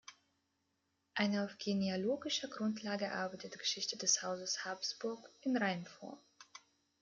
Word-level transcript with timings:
Eine 1.13 1.43
auf 1.45 1.59
genealogischer 1.59 2.47
Grundlage 2.47 3.05
erarbeitete 3.05 3.59
Geschichte 3.59 3.99
des 3.99 4.23
Hauses 4.23 4.65
Habsburg 4.65 5.29
in 5.43 5.55
Reimform. 5.55 6.17